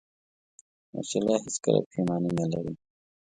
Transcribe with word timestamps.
حوصله 0.93 1.35
هیڅکله 1.43 1.79
پښېماني 1.87 2.31
نه 2.39 2.45
لري. 2.53 2.73